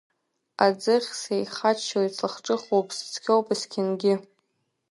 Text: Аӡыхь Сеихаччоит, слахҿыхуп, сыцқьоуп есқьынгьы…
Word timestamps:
Аӡыхь 0.65 1.11
Сеихаччоит, 1.21 2.11
слахҿыхуп, 2.17 2.87
сыцқьоуп 2.97 3.47
есқьынгьы… 3.53 4.13